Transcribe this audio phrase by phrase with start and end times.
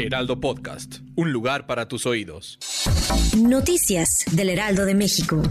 [0.00, 2.58] Heraldo Podcast, un lugar para tus oídos.
[3.36, 5.42] Noticias del Heraldo de México.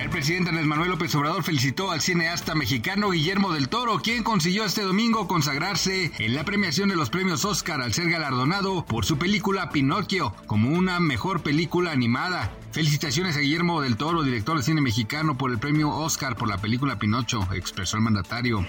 [0.00, 4.64] El presidente Andrés Manuel López Obrador felicitó al cineasta mexicano Guillermo del Toro, quien consiguió
[4.64, 9.18] este domingo consagrarse en la premiación de los premios Oscar al ser galardonado por su
[9.18, 12.50] película Pinocchio como una mejor película animada.
[12.72, 16.56] Felicitaciones a Guillermo del Toro, director de cine mexicano, por el premio Oscar por la
[16.56, 18.66] película Pinocho, expresó el mandatario.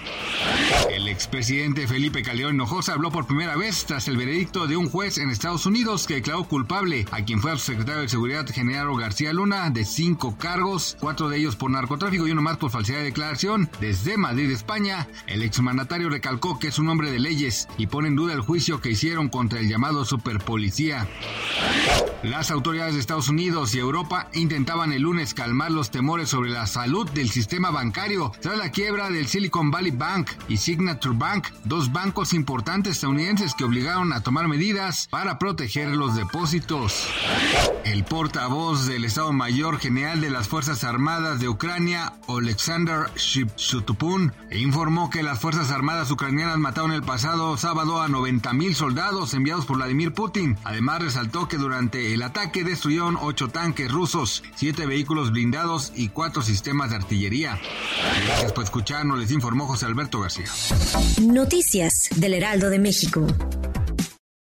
[0.90, 5.16] El expresidente Felipe Calderón Hinojosa habló por primera vez tras el veredicto de un juez
[5.16, 9.32] en Estados Unidos que declaró culpable a quien fue a secretario de Seguridad General García
[9.32, 13.04] Luna de cinco cargos, cuatro de ellos por narcotráfico y uno más por falsedad de
[13.04, 13.70] declaración.
[13.80, 18.16] Desde Madrid, España, el exmandatario recalcó que es un hombre de leyes y pone en
[18.16, 21.08] duda el juicio que hicieron contra el llamado superpolicía.
[22.22, 23.93] Las autoridades de Estados Unidos y Europa
[24.32, 29.08] intentaban el lunes calmar los temores sobre la salud del sistema bancario tras la quiebra
[29.08, 34.48] del Silicon Valley Bank y Signature Bank, dos bancos importantes estadounidenses que obligaron a tomar
[34.48, 37.06] medidas para proteger los depósitos.
[37.84, 45.08] El portavoz del Estado Mayor General de las Fuerzas Armadas de Ucrania, Oleksandr Shipchutupun, informó
[45.10, 50.12] que las Fuerzas Armadas ucranianas mataron el pasado sábado a 90.000 soldados enviados por Vladimir
[50.12, 50.58] Putin.
[50.64, 53.48] Además resaltó que durante el ataque destruyeron ocho
[53.84, 57.58] tanques rusos, siete vehículos blindados y cuatro sistemas de artillería.
[58.26, 60.46] Gracias por escucharnos, les informó José Alberto García.
[61.22, 63.26] Noticias del Heraldo de México.